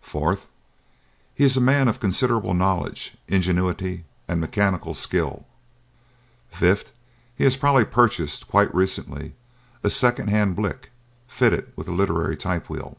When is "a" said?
1.58-1.60, 9.84-9.90, 11.86-11.92